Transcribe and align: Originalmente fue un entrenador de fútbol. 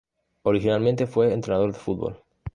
Originalmente 0.41 1.05
fue 1.05 1.27
un 1.27 1.33
entrenador 1.33 1.73
de 1.73 1.77
fútbol. 1.77 2.23